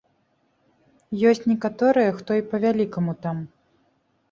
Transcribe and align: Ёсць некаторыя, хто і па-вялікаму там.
Ёсць 1.33 1.45
некаторыя, 1.51 2.15
хто 2.23 2.31
і 2.41 2.47
па-вялікаму 2.55 3.17
там. 3.29 3.47